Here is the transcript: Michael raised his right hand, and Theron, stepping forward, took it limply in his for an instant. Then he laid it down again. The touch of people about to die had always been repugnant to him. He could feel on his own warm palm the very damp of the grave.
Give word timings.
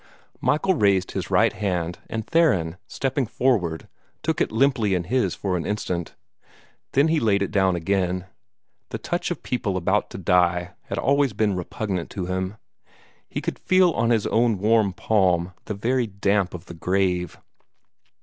Michael 0.39 0.73
raised 0.73 1.11
his 1.11 1.29
right 1.29 1.53
hand, 1.53 1.99
and 2.09 2.25
Theron, 2.25 2.77
stepping 2.87 3.27
forward, 3.27 3.87
took 4.23 4.41
it 4.41 4.51
limply 4.51 4.95
in 4.95 5.03
his 5.03 5.35
for 5.35 5.55
an 5.55 5.63
instant. 5.63 6.15
Then 6.93 7.09
he 7.09 7.19
laid 7.19 7.43
it 7.43 7.51
down 7.51 7.75
again. 7.75 8.25
The 8.89 8.97
touch 8.97 9.29
of 9.29 9.43
people 9.43 9.77
about 9.77 10.09
to 10.09 10.17
die 10.17 10.71
had 10.85 10.97
always 10.97 11.33
been 11.33 11.55
repugnant 11.55 12.09
to 12.17 12.25
him. 12.25 12.57
He 13.29 13.41
could 13.41 13.59
feel 13.59 13.91
on 13.91 14.09
his 14.09 14.25
own 14.25 14.57
warm 14.57 14.91
palm 14.91 15.53
the 15.65 15.75
very 15.75 16.07
damp 16.07 16.55
of 16.55 16.65
the 16.65 16.73
grave. 16.73 17.37